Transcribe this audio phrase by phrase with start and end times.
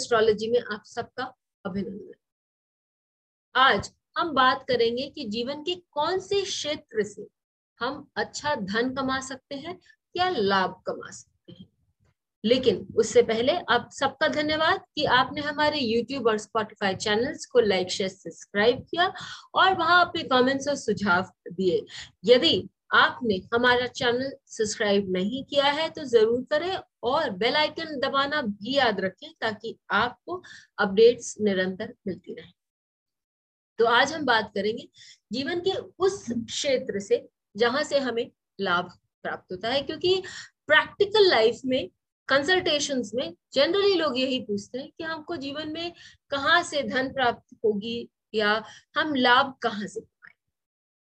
[0.00, 1.24] Astrology में आप सबका
[1.66, 2.14] अभिनंदन।
[3.54, 7.26] आज हम बात करेंगे कि जीवन के कौन से क्षेत्र से
[7.80, 9.78] हम अच्छा धन कमा सकते हैं
[10.16, 11.68] या लाभ कमा सकते हैं।
[12.44, 17.90] लेकिन उससे पहले आप सबका धन्यवाद कि आपने हमारे YouTube और Spotify चैनल्स को लाइक
[17.90, 19.12] शेयर सब्सक्राइब किया
[19.54, 21.84] और वहाँ अपने कमेंट्स और सुझाव दिए।
[22.24, 28.40] यदि आपने हमारा चैनल सब्सक्राइब नहीं किया है तो ज़रूर करें और बेल आइकन दबाना
[28.42, 30.42] भी याद रखें ताकि आपको
[30.78, 32.50] अपडेट्स निरंतर मिलती रहे।
[33.78, 34.88] तो आज हम बात करेंगे
[35.32, 38.90] जीवन के उस क्षेत्र से जहाँ से हमें लाभ
[39.24, 40.22] प्राप्त होता है, क्योंकि
[40.66, 41.88] प्रैक्टिकल लाइफ में
[42.28, 45.92] कंसल्टेशन में जनरली लोग यही पूछते हैं कि हमको जीवन में
[46.30, 48.62] कहाँ से धन प्राप्त होगी या
[48.96, 50.32] हम लाभ कहाँ से पाए?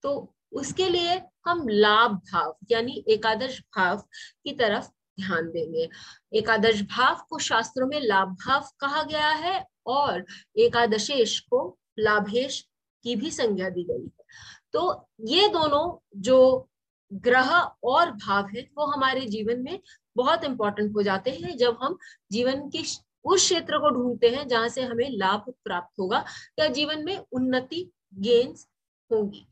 [0.04, 3.96] तो उसके लिए हम लाभ भाव, यानी एकादश भाव
[4.44, 4.88] की तरफ़
[5.20, 5.88] ध्यान देंगे।
[6.34, 10.24] एकादश भाव को शास्त्रों में लाभ भाव कहा गया है और
[10.56, 12.60] एकादशेश को लाभेश
[13.04, 14.24] की भी संज्ञा दी गई है।
[14.72, 16.68] तो ये दोनों जो
[17.12, 17.50] ग्रह
[17.84, 19.78] और भाव है, वो हमारे जीवन में
[20.16, 21.98] बहुत इंपॉर्टेंट हो जाते हैं। जब हम
[22.32, 22.82] जीवन के
[23.24, 26.24] उस क्षेत्र को ढूंढते हैं जहाँ से हमें लाभ प्राप्त होगा,
[26.58, 28.66] या जीवन में उन्नति गेन्स
[29.12, 29.46] होंगी।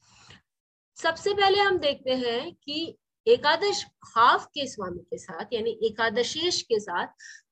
[0.97, 6.78] सबसे पहले हम देखते हैं कि एकादश भाव के स्वामी के साथ, यानी एकादशेश के
[6.80, 7.06] साथ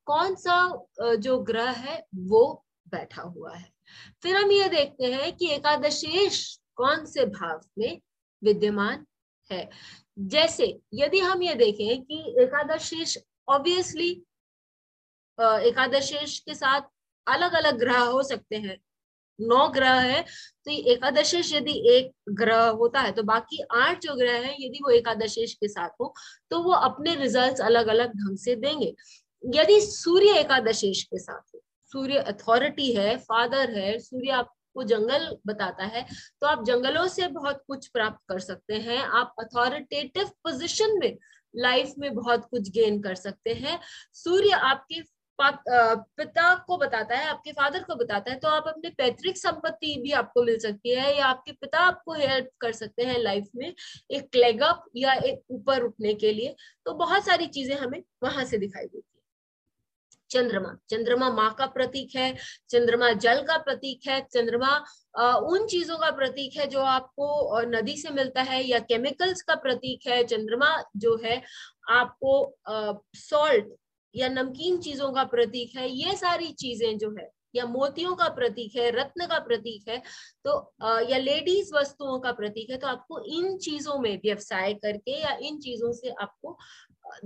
[0.06, 0.56] कौन सा
[1.16, 3.72] जो ग्रह है, वो बैठा हुआ है।
[4.22, 8.00] फिर हम ये देखते हैं कि एकादशेश कौन से भाव में
[8.44, 9.06] विद्यमान
[9.52, 9.68] है।
[10.18, 13.18] जैसे, यदि हम ये देखें कि एकादशेश
[13.48, 14.10] ऑब्वियसली
[15.38, 16.80] एकादशेश के साथ
[17.26, 18.78] अलग अलग ग्रह हो सकते हैं।
[19.38, 24.38] नौ ग्रह है तो एकादशेश यदि एक ग्रह होता है तो बाकी आठ जो ग्रह
[24.38, 26.12] है, यदि वो एकादशेश के साथ हो
[26.50, 28.94] तो वो अपने रिजल्ट्स अलग अलग ढंग से देंगे।
[29.42, 31.62] यदि सूर्य एकादशेश के साथ हो,
[31.92, 36.06] सूर्य अथॉरिटी है फादर है, सूर्य आपको जंगल बताता है
[36.40, 41.16] तो आप जंगलों से बहुत कुछ प्राप्त कर सकते हैं, आप अथॉरिटेटिव पोजिशन में
[41.54, 43.78] लाइफ में बहुत कुछ गेन कर सकते हैं,
[44.14, 45.00] सूर्य आपके
[45.38, 50.12] पिता को बताता है, आपके फादर को बताता है तो आप अपने पैतृक संपत्ति भी
[50.14, 53.72] आपको मिल सकती है या आपके पिता आपको हेल्प कर सकते हैं लाइफ में
[54.10, 56.54] एक लेग अप या एक ऊपर उठने के लिए।
[56.86, 59.22] तो बहुत सारी चीज़ें हमें वहाँ से दिखाई देती है।
[60.30, 62.34] चंद्रमा चंद्रमा माँ का प्रतीक है,
[62.70, 64.76] चंद्रमा जल का प्रतीक है, चंद्रमा
[65.48, 70.06] उन चीज़ों का प्रतीक है जो आपको नदी से मिलता है या केमिकल्स का प्रतीक
[70.06, 71.40] है। चंद्रमा जो है
[71.90, 72.34] आपको
[73.18, 73.74] सॉल्ट
[74.14, 78.76] या नमकीन चीज़ों का प्रतीक है, ये सारी चीज़ें जो है, या मोतियों का प्रतीक
[78.76, 79.98] है, रत्न का प्रतीक है
[80.44, 80.58] तो
[81.10, 85.58] या लेडीज़ वस्तुओं का प्रतीक है तो आपको इन चीज़ों में व्यवसाय करके या इन
[85.60, 86.56] चीज़ों से आपको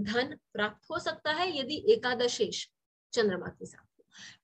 [0.00, 2.69] धन प्राप्त हो सकता है, यदि एकादशेश
[3.12, 3.84] चंद्रमा के साथ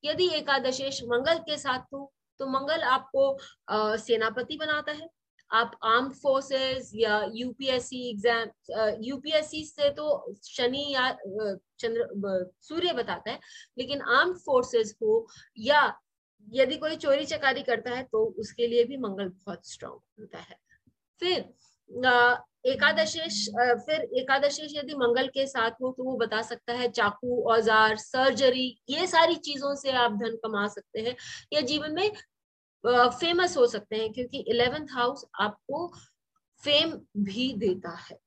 [0.05, 5.09] यदि एकादशेश मंगल के साथ हो तो मंगल आपको सेनापति बनाता है
[5.51, 10.07] आप आर्म फोर्सेस या यूपीएससी एग्ज़ाम यूपीएससी से तो
[10.45, 11.11] शनि या
[11.81, 12.07] चंद्र
[12.63, 13.39] सूर्य बताता है,
[13.79, 15.27] लेकिन आर्म फोर्सेस हो
[15.59, 15.83] या
[16.49, 20.57] यदि कोई चोरी चकारी करता है तो उसके लिए भी मंगल बहुत स्ट्रांग होता है।
[21.21, 21.39] फिर
[22.67, 23.47] एकादशेश
[23.87, 28.67] फिर एकादशेश यदि मंगल के साथ हो तो वो बता सकता है चाकू, औज़ार सर्जरी
[28.91, 31.15] ये सारी चीज़ों से आप धन कमा सकते हैं।
[31.53, 32.11] या जीवन में
[32.87, 35.87] फ़ेमस हो सकते हैं क्योंकि इलेवेंथ हाउस आपको
[36.63, 36.93] फेम
[37.25, 38.19] भी देता है।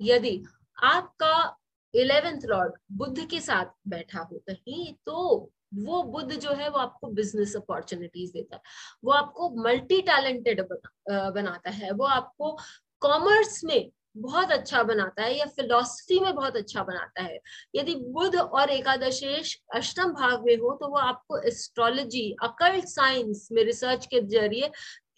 [0.00, 0.42] यदि
[0.84, 1.56] आपका
[1.94, 7.06] इलेवेंथ लॉर्ड बुद्ध के साथ बैठा हो कहीं तो वो बुद्ध जो है वो आपको
[7.08, 8.62] बिज़नेस अपॉर्चुनिटीज़ देता है।
[9.04, 12.56] वो आपको मल्टी टैलेंटेड बना, बनाता है। वो आपको
[13.02, 17.38] कॉमर्स में बहुत अच्छा बनाता है या फिलोसफी में बहुत अच्छा बनाता है।
[17.74, 23.62] यदि बुध और एकादशेश अष्टम भाग में हो तो वो आपको एस्ट्रोलॉजी अकल्ट साइंस में
[23.64, 24.70] रिसर्च के ज़रिए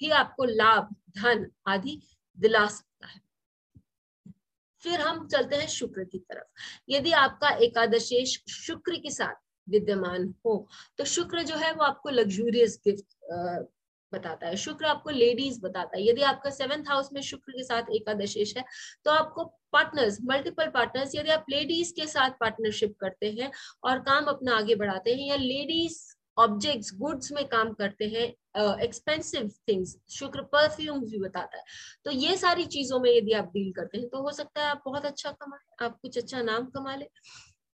[0.02, 2.00] ही आपको लाभ, धन आदि
[2.38, 3.20] दिला सकता है।
[4.84, 6.46] फिर हम चलते हैं शुक्र की तरफ़।
[6.88, 9.34] यदि आपका एकादशेश शुक्र के साथ
[9.68, 10.56] विद्यमान हो
[10.98, 13.14] तो शुक्र जो है वो आपको लग्जूरियस गिफ्ट
[14.14, 17.90] बताता है, शुक्र आपको लेडीज़ बताता है। यदि आपका सेवेंथ हाउस में शुक्र के साथ
[17.92, 18.64] एकादशेश है
[19.04, 23.50] तो आपको पार्टनर्स मल्टीपल पार्टनर्स यदि आप लेडीज़ के साथ पार्टनरशिप करते हैं
[23.84, 26.02] और काम अपना आगे बढ़ाते हैं या लेडीज़
[26.36, 28.24] ऑब्जेक्ट्स गुड्स में काम करते हैं
[28.82, 31.62] एक्सपेंसिव थिंग्स शुक्र परफ्यूम्स भी बताता है।
[32.04, 34.82] तो ये सारी चीज़ों में यदि आप डील करते हैं तो हो सकता है आप
[34.86, 37.08] बहुत अच्छा कमाए आप कुछ अच्छा नाम कमा ले।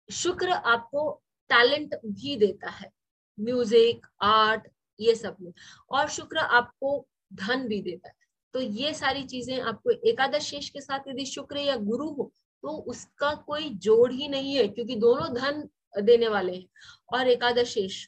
[0.10, 1.10] शुक्र आपको
[1.50, 2.90] टैलेंट भी देता है
[3.38, 4.68] म्यूज़िक आर्ट
[5.00, 5.52] ये सब में।
[5.92, 8.16] और शुक्र आपको धन भी देता है।
[8.54, 12.32] तो ये सारी चीज़ें आपको एकादश शेष के साथ यदि शुक्र या गुरु हो
[12.64, 16.66] तो उसका कोई जोड़ ही नहीं है, क्योंकि दोनों धन देने वाले हैं।
[17.14, 18.06] और एकादश शेष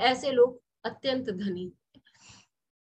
[0.00, 1.70] ऐसे लोग अत्यंत धनी।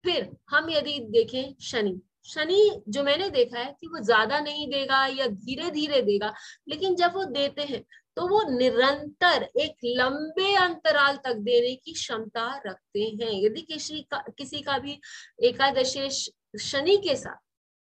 [0.04, 5.06] फिर हम यदि देखें शनि शनि जो मैंने देखा है कि वो ज़्यादा नहीं देगा
[5.07, 6.33] या धीरे धीरे देगा,
[6.69, 7.83] लेकिन जब वो देते हैं
[8.18, 14.24] तो वो निरंतर एक लंबे अंतराल तक देने की क्षमता रखते हैं। यदि किसी का
[14.38, 15.00] किसी का भी
[15.44, 16.27] एकादशेश
[16.62, 17.38] शनि के साथ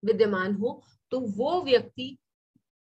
[0.02, 0.80] विद्यमान हो
[1.12, 2.16] तो वो व्यक्ति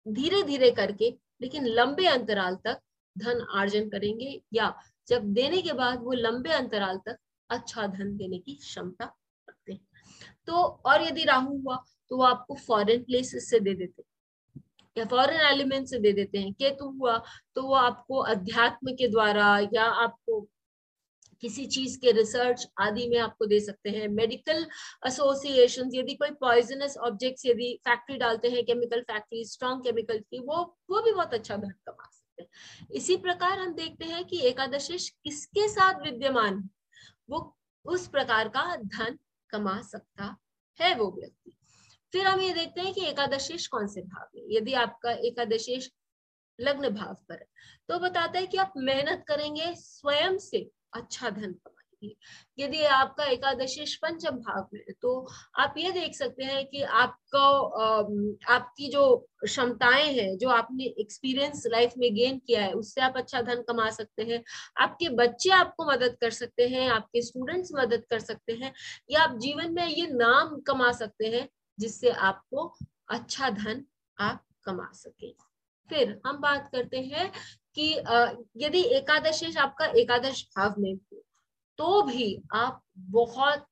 [0.06, 1.10] धीरे धीरे करके,
[1.42, 2.80] लेकिन लंबे अंतराल तक
[3.16, 4.72] धन आर्जन करेंगे या
[5.08, 7.16] जब देने के बाद वो लंबे अंतराल तक
[7.50, 9.04] अच्छा धन देने की क्षमता
[9.48, 9.80] रखते हैं।
[10.46, 11.76] तो और यदि राहु हुआ
[12.10, 14.02] तो वो आपको फॉरेन प्लेसेस से दे देते
[14.96, 17.16] या फॉरेन एलिमेंट से दे देते हैं। केतु हुआ
[17.54, 20.40] तो वो आपको अध्यात्म के द्वारा या आपको
[21.42, 24.66] किसी चीज़ के रिसर्च आदि में आपको दे सकते हैं। मेडिकल
[25.06, 30.62] एसोसिएशन यदि कोई पॉइजनस ऑब्जेक्ट्स यदि फैक्ट्री डालते हैं केमिकल फैक्ट्री स्ट्रॉन्ग केमिकल की वो
[30.90, 35.08] वो भी बहुत अच्छा धन कमा सकते हैं। इसी प्रकार हम देखते हैं कि एकादशिश
[35.24, 36.68] किसके साथ विद्यमान
[37.30, 37.40] वो
[37.84, 39.18] उस प्रकार का धन
[39.52, 40.36] कमा सकता
[40.78, 41.56] है वो व्यक्ति।
[42.12, 45.90] फिर हम ये देखते हैं कि एकादशेश कौन से भाव में, यदि आपका एकादशेश
[46.58, 47.46] लग्न भाव पर है
[47.88, 51.52] तो बताता है कि आप मेहनत करेंगे, स्वयं से अच्छा धन
[52.02, 52.16] कमा
[52.58, 55.28] यदि आपका एकादशी पंचम भाव में तो
[55.58, 57.62] आप ये देख सकते हैं कि आपको
[58.52, 63.42] आपकी जो क्षमताएँ हैं, जो आपने एक्सपीरियंस लाइफ में गेन किया है, उससे आप अच्छा
[63.42, 64.44] धन कमा सकते हैं।
[64.80, 68.72] आपके बच्चे आपको मदद कर सकते हैं, आपके स्टूडेंट्स मदद कर सकते हैं,
[69.10, 72.74] या आप जीवन में ये नाम कमा सकते हैं, जिससे आपको
[73.08, 73.84] अच्छा धन
[74.20, 75.30] आप कमा सके।
[75.90, 77.32] फिर हम बात करते हैं
[77.74, 77.92] कि
[78.56, 80.96] यदि एकादशी आपका एकादश भाव में
[81.82, 82.80] तो भी आप
[83.10, 83.64] बहुत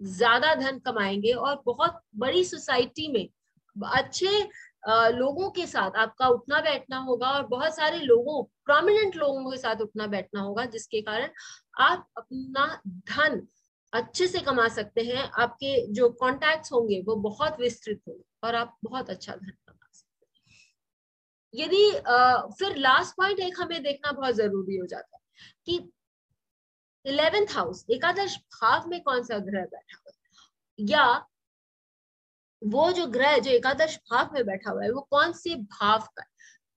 [0.00, 3.28] ज़्यादा धन कमाएँगे और बहुत बड़ी सोसाइटी में
[3.76, 4.40] अच्छे
[5.12, 9.80] लोगों के साथ आपका उठना बैठना होगा और बहुत सारे लोगों प्रोमिनेंट लोगों के साथ
[9.80, 11.28] उठना बैठना होगा, जिसके कारण
[11.80, 13.46] आप अपना धन
[13.92, 18.76] अच्छे से कमा सकते हैं। आपके जो कॉन्टैक्ट्स होंगे वो बहुत विस्तृत होंगे और आप
[18.84, 21.90] बहुत अच्छा धन कमा सकते हैं। यदि
[22.58, 25.22] फिर लास्ट पॉइंट एक हमें देखना बहुत ज़रूरी हो जाता है
[25.66, 25.78] कि
[27.06, 30.86] इलेवेंथ हाउस, एकादश भाव में कौन सा ग्रह बैठा हुआ है?
[30.90, 31.26] या
[32.62, 36.24] वो जो ग्रह जो एकादश भाव में बैठा हुआ है, वो कौन से भाव का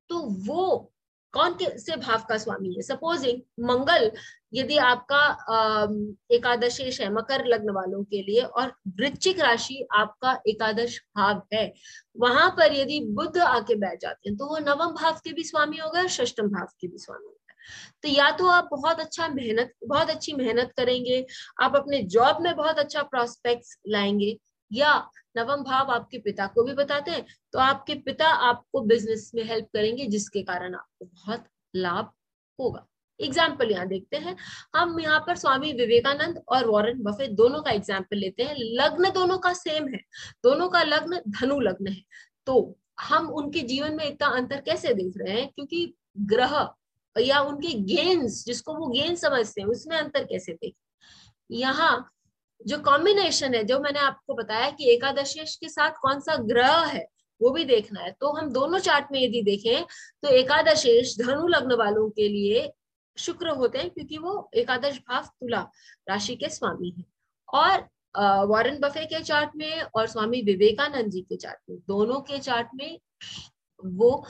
[0.10, 0.92] तो वो
[1.34, 2.82] कौन के से भाव का स्वामी है?
[2.82, 4.12] सपोजिंग मंगल,
[4.54, 5.22] यदि आपका
[6.32, 11.74] एकादशेश है मकर लग्न वालों के लिए और वृश्चिक राशि आपका एकादश भाव है,
[12.18, 15.78] वहाँ पर यदि बुद्ध आके बैठ जाते हैं तो वो नवम भाव के भी स्वामी
[15.78, 17.28] होगा और षष्टम भाव के भी स्वामी
[18.04, 21.26] तो या तो आप बहुत अच्छा मेहनत, बहुत अच्छी मेहनत करेंगे,
[21.62, 24.38] आप अपने जॉब में बहुत अच्छा प्रोस्पेक्ट लाएँगे,
[24.72, 24.94] या
[25.38, 29.68] नवम भाव आपके पिता को भी बताते हैं तो आपके पिता आपको बिज़नेस में हेल्प
[29.74, 32.12] करेंगे, जिसके कारण आपको बहुत लाभ
[32.60, 32.86] होगा।
[33.20, 34.36] एग्ज़ाम्पल यहाँ देखते हैं।
[34.76, 39.38] हम यहाँ पर स्वामी विवेकानंद और वॉरेन बफे दोनों का एग्ज़ाम्पल लेते हैं। लग्न दोनों
[39.38, 40.00] का सेम है।
[40.44, 42.04] दोनों का लग्न धनु लग्न है।
[42.48, 45.48] तो हम उनके जीवन में इतना अंतर कैसे देख रहे हैं?
[45.50, 45.94] क्योंकि
[46.26, 46.56] ग्रह
[47.20, 52.10] या उनके गेन्स जिसको वो गेन समझते हैं, उसमें अंतर कैसे देखें यहाँ
[52.62, 57.06] जो कॉम्बिनेशन है, जो मैंने आपको बताया कि एकादशेश के साथ कौन सा ग्रह है,
[57.42, 59.84] वो भी देखना है। तो हम दोनों चार्ट में यदि देखें
[60.24, 62.72] तो एकादशेश धनु लग्न वालों के लिए
[63.18, 65.62] शुक्र होते हैं, क्योंकि वो एकादश भाव तुला
[66.10, 67.06] राशि के स्वामी है।
[67.50, 67.88] और
[68.48, 72.68] वॉरेन बफे के चार्ट में और स्वामी विवेकानंद जी के चार्ट में, दोनों के चार्ट
[72.76, 73.00] में
[73.80, 74.26] वो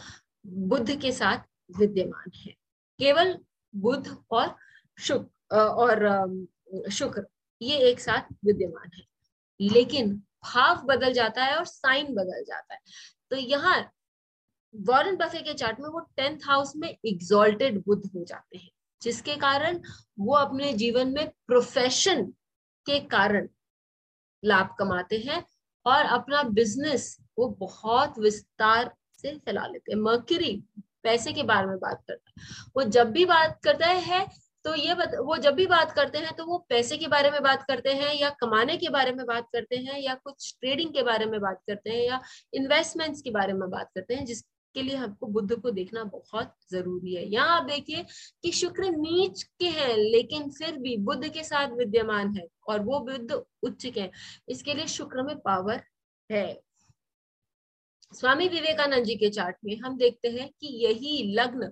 [0.46, 1.46] बुद्ध के साथ
[1.78, 2.54] विद्यमान है।
[3.00, 3.38] केवल
[3.74, 4.56] बुध और
[4.98, 7.26] शुक्र और शुक्र,
[7.62, 9.04] ये एक साथ विद्यमान है।
[9.60, 12.80] लेकिन भाव बदल जाता है और साइन बदल जाता है।
[13.32, 13.80] तो यहाँ
[14.76, 18.70] वॉरेन बफे के चार्ट में वो टेंथ हाउस में एग्जॉल्टेड बुद्ध हो जाते हैं,
[19.02, 19.80] जिसके कारण
[20.20, 22.26] वो अपने जीवन में प्रोफेशन
[22.86, 23.48] के कारण
[24.44, 25.44] लाभ कमाते हैं
[25.86, 30.64] और अपना बिज़नेस वो बहुत विस्तार से फैला लेते हैं। मर्क्यूरी
[31.04, 34.28] पैसे के बारे में बात करता है। वो जब भी बात करता है
[34.66, 37.42] तो ये बत, वो जब भी बात करते हैं तो वो पैसे के बारे में
[37.44, 41.04] बात करते हैं या कमाने के बारे में बात करते हैं या कुछ ट्रेडिंग के
[41.04, 42.20] बारे में बात करते हैं या
[42.54, 47.16] इन्वेस्टमेंट्स के बारे में बात करते हैं जिसके लिए हमको बुद्ध को देखना बहुत ज़रूरी
[47.16, 48.06] है। यहाँ आप देखिए
[48.44, 53.00] कि शुक्र नीच के हैं लेकिन फिर भी बुद्ध के साथ विद्यमान है और वो
[53.02, 54.12] बुद्ध उच्च के हैं।
[54.50, 55.82] इसके लिए शुक्र में पावर
[56.30, 56.60] है।
[58.14, 61.72] स्वामी विवेकानंद जी के चार्ट में हम देखते हैं कि यही लग्न,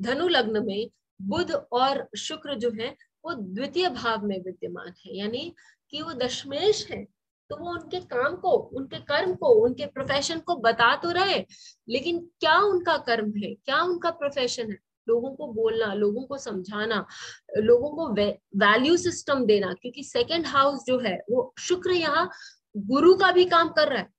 [0.00, 0.88] धनु लग्न में
[1.20, 2.88] बुध और शुक्र जो है,
[3.24, 5.52] वो द्वितीय भाव में विद्यमान है। यानी
[5.90, 7.04] कि वो दशमेश है
[7.50, 11.44] तो वो उनके काम को, उनके कर्म को, उनके प्रोफेशन को बता तो रहे,
[11.88, 13.54] लेकिन क्या उनका कर्म है?
[13.54, 14.78] क्या उनका प्रोफेशन है?
[15.08, 17.04] लोगों को बोलना, लोगों को समझाना,
[17.58, 18.08] लोगों को
[18.58, 22.28] वैल्यू सिस्टम देना, क्योंकि सेकंड हाउस जो है, वो शुक्र यहाँ
[22.76, 24.13] गुरु का भी काम कर रहा है।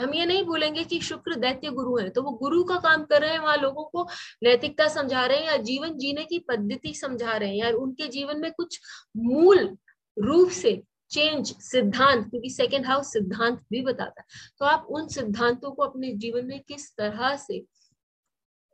[0.00, 3.20] हम ये नहीं बोलेंगे कि शुक्र दैत्य गुरु है। तो वो गुरु का काम कर
[3.20, 4.08] रहे हैं, वहाँ लोगों को
[4.42, 8.40] नैतिकता समझा रहे हैं या जीवन जीने की पद्धति समझा रहे हैं या उनके जीवन
[8.40, 8.80] में कुछ
[9.16, 9.76] मूल
[10.18, 14.26] रूप से चेंज सिद्धांत, क्योंकि सेकेंड हाउस सिद्धांत भी बताता है।
[14.58, 17.64] तो आप उन सिद्धांतों को अपने जीवन में किस तरह से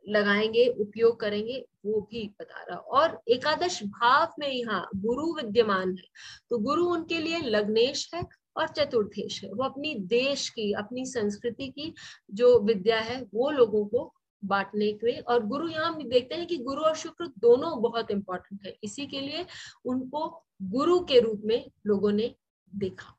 [0.09, 6.07] लगाएँगे, उपयोग करेंगे, वो भी बता रहा। और एकादश भाव में यहाँ गुरु विद्यमान है।
[6.49, 8.23] तो गुरु उनके लिए लग्नेश है
[8.57, 11.93] और चतुर्थेश है। वो अपनी देश की, अपनी संस्कृति की
[12.31, 16.81] जो विद्या है, वो लोगों को बांटने के और गुरु यहाँ देखते हैं कि गुरु
[16.81, 19.45] और शुक्र दोनों बहुत इंपॉर्टेंट है। इसी के लिए
[19.85, 22.35] उनको गुरु के रूप में लोगों ने
[22.75, 23.13] देखा।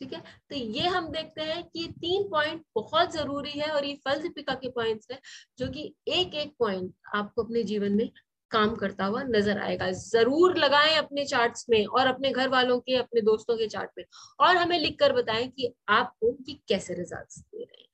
[0.00, 0.20] ठीक है?
[0.50, 4.54] तो ये हम देखते हैं कि तीन पॉइंट बहुत ज़रूरी है और ये फल दीपिका
[4.54, 5.20] के पॉइंट्स है,
[5.58, 8.10] जो कि एक एक पॉइंट आपको अपने जीवन में
[8.50, 12.94] काम करता हुआ नज़र आएगा। ज़रूर लगाएँ अपने चार्ट्स में और अपने घर वालों के
[12.96, 14.04] अपने दोस्तों के चार्ट में
[14.40, 17.88] और हमें लिख कर बताएँ कि आपको कि कैसे रिजल्ट्स दे रहे हैं।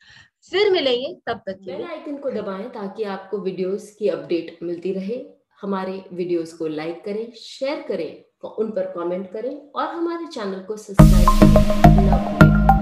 [0.51, 4.93] फिर मिलेंगे तब तक के लिए। आइकन को दबाएँ ताकि आपको वीडियोस की अपडेट मिलती
[4.93, 5.25] रहे।
[5.63, 10.77] हमारे वीडियोस को लाइक करें शेयर करें उन पर कमेंट करें और हमारे चैनल को
[10.77, 11.29] सब्सक्राइब
[12.41, 12.74] करें